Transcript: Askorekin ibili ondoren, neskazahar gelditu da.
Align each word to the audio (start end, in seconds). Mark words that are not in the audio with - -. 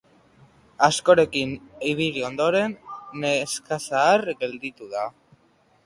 Askorekin 0.87 1.51
ibili 1.91 2.25
ondoren, 2.31 2.75
neskazahar 3.27 4.29
gelditu 4.45 4.93
da. 4.97 5.07